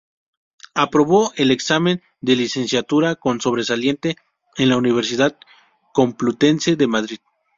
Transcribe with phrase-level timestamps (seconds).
[0.73, 4.15] Aprobó el examen de licenciatura con sobresaliente
[4.57, 5.37] en la Universidad
[5.93, 7.19] Complutense de Madrid.